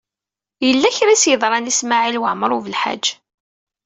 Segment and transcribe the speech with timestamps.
[0.65, 3.05] Yella kra i s-yeḍṛan i Smawil Waɛmaṛ U Belḥaǧ.